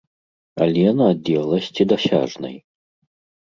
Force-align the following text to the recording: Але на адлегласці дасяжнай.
Але 0.65 0.85
на 1.03 1.11
адлегласці 1.17 1.89
дасяжнай. 1.95 2.55